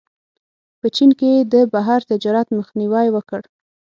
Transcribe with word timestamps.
په 0.79 0.87
چین 0.95 1.09
کې 1.19 1.27
یې 1.35 1.41
د 1.53 1.55
بهر 1.73 1.99
تجارت 2.11 2.47
مخنیوی 2.57 3.07
وکړ. 3.11 3.41